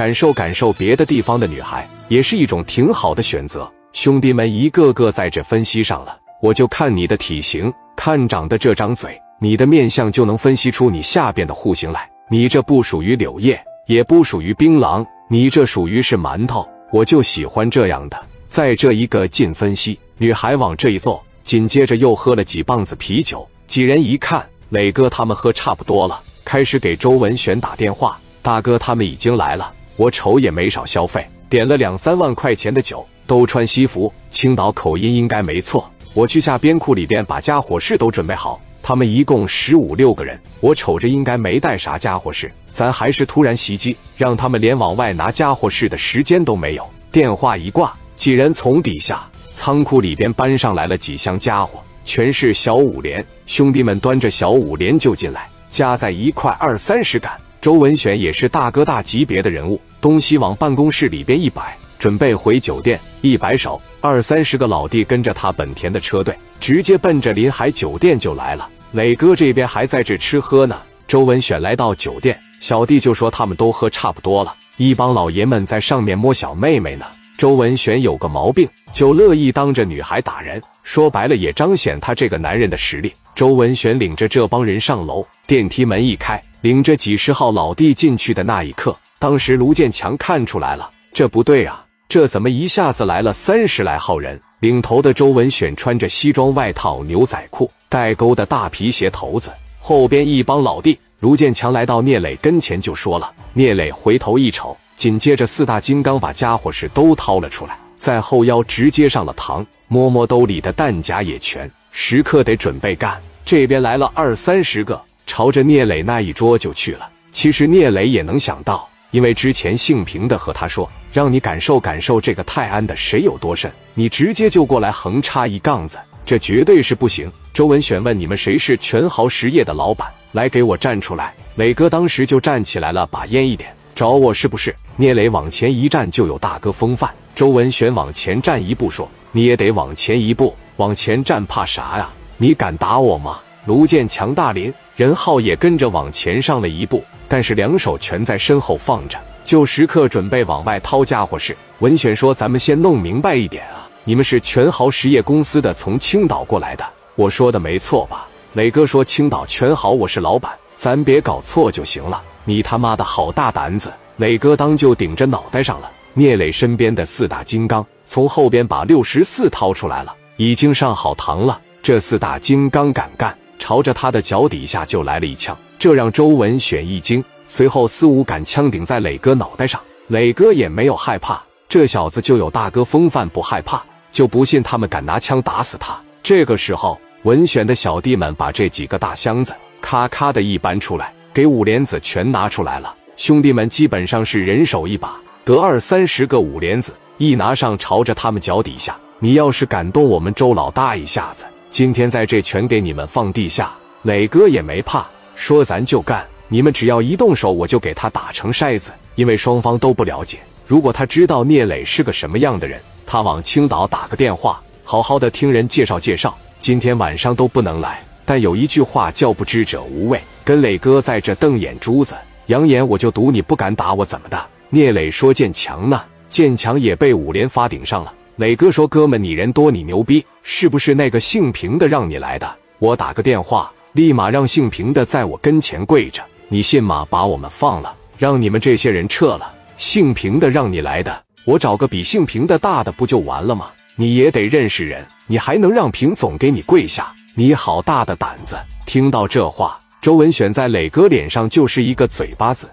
[0.00, 3.70] 感受感受别的地方的女孩，也是一种挺好的选择。
[3.92, 12.08] 兄弟们一个个在这分析上了，我就看你的体型，看长的这张嘴，你的面相就能分析出你下边的户型来。
[12.30, 16.66] 你这不属于柳叶，也不属于槟榔，你这属于是馒头。
[16.90, 18.18] 我就喜欢这样的。
[18.48, 23.46] 在这一个近分析，女孩往这一坐，紧接着又喝了几棒子啤酒。
[23.66, 28.18] 几人一看，磊哥他们喝差不多了，开始给周文选打电话。
[28.40, 29.70] 大哥他们已经来了，
[30.00, 33.06] 我瞅也没少消费，点了两三万块钱的酒。
[33.26, 35.92] 都穿西服，青岛口音应该没错。
[36.14, 38.58] 我去下边库里边把家伙事都准备好。
[38.82, 42.50] 他们一共十五六个人，我瞅着应该没带啥家伙事。
[42.72, 46.90] 咱还是突然袭击，让他们连往外拿家伙事的时间都没有。
[47.12, 53.22] 电话一挂，几人从底下仓库里边搬上来了几箱家伙，全是小五连。
[53.44, 57.38] 兄弟们端着小五连就进来，加在一块二三十杆。
[57.60, 61.76] 周文选也是大哥大级别的人物，东西往办公室里边一摆。
[61.98, 68.66] 准备回酒店，一摆手，二三十个老弟跟着他本田的车队，直接奔着临海酒店就来了。
[68.92, 70.80] 磊哥这边还在这吃喝呢。
[71.06, 77.04] 周文选来到酒店，小弟就说他们都喝差不多了，一帮老爷们在上面摸小妹妹呢。
[77.36, 83.12] 周文选有个毛病，就乐意当着女孩打人，说白了也彰显他这个男人的实力。
[83.34, 91.84] 周文选领着这帮人上楼，电梯门一开，领着几十号老弟进去的那一刻，当时卢建强看出来了，这不对啊。
[92.08, 94.38] 这怎么一下子来了三十来号人？
[94.58, 99.50] 领头的周文选穿着西装外套、牛仔裤，带钩的大皮鞋头子。
[99.78, 103.32] 后边一帮老弟，卢建强来到聂磊跟前就说了。
[103.54, 113.18] 聂磊回头一瞅，紧接着四大金刚把家伙事都掏了出来，在后腰直接上了膛，摸摸兜里的弹夹也全，时刻得准备干。
[113.46, 115.00] 这边来了二三十个，
[115.30, 117.08] 朝着聂磊那一桌就去了。
[117.30, 118.88] 其实聂磊也能想到。
[119.12, 127.30] 因为之前姓平的和他说，让你感受感受这个泰安的谁有多深，你直接就过来横插一杠子，这绝对是不行。
[127.52, 131.32] 周文选问你们谁是全豪实业的老板，来给我站出来。
[131.54, 134.74] 磊哥当时就站起来了，把烟一点，找我是不是？
[134.96, 137.08] 聂磊往前一站就有大哥风范。
[137.34, 142.08] 周文选往前站一步说，你也得往前一步，往前站怕啥呀？
[142.36, 143.40] 你敢打我吗？
[143.66, 147.04] 卢建强、大林、任浩也跟着往前上了一步。
[147.28, 151.56] 但是两手全在身后放着，就时刻准备往外掏家伙事。
[151.78, 156.84] 文选说：“咱们先弄明白一点啊，你们是全豪实业公司的，从青岛过来的，
[157.14, 163.92] 我说的没错吧？”磊哥说：“青岛全豪，我是老板，咱别搞错就行了。”你他妈的好大胆子！
[164.16, 165.88] 磊哥当就顶着脑袋上了。
[166.14, 171.60] 聂磊身边的四大金刚从后边把六十四掏出来了，已经上好膛了。
[171.80, 175.56] 这四大金刚敢干，朝着他的脚底下就来了一枪。
[175.78, 185.98] 这让周文选一惊，随后四五杆枪顶在磊哥脑袋上，磊哥也没有害怕，这小子就有大哥风范，不害怕，就不信他们敢拿枪打死他。
[186.22, 192.94] 这个时候，文选的小弟们把这几个大箱子咔咔的一搬出来，给五莲子全拿出来了。
[193.16, 198.98] 兄弟们基本上是人手一把，得二三十个五莲子，一拿上朝着他们脚底下。
[199.18, 203.72] 你要是敢动我们周老大一下子，今天在这全给你们放地下。
[204.02, 205.06] 磊哥也没怕。
[205.36, 208.92] 说咱就干，你们只要一动手，我就给他打成筛子。
[209.14, 218.02] 因为双方都不了解，如果他知道聂磊是个什么样的人，他往青岛打个电话，好好的听人介绍介绍，今天晚上都不能来。
[218.24, 222.14] 但有一句话叫不知者无畏，跟磊哥在这瞪眼珠子，
[222.46, 224.38] 扬言我就赌你不敢打我怎么的？
[224.70, 228.12] 聂磊说建强呢，建强也被五连发顶上了。
[228.40, 232.50] 磊哥说哥们你人多你牛逼，是不是那个姓平的让你来的？
[232.78, 233.70] 我打个电话。
[233.92, 237.06] 立马让姓平的在我跟前跪着，你信吗？
[237.10, 239.52] 把我们放了，让你们这些人撤了。
[239.76, 243.66] 姓平的让你来的，我找个比姓平的大的不就完了吗？
[243.94, 247.12] 你也得认识人，你还能让平总给你跪下？
[247.34, 248.56] 你好大的胆子！
[248.86, 252.70] 听到这话，周文选在磊哥脸上就是一个嘴巴子。